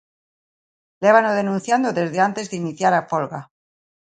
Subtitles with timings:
[1.03, 3.41] Lévano denunciando desde antes de iniciar a folga.